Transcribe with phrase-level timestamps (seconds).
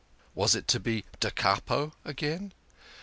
[0.33, 2.53] Was it to be da capo again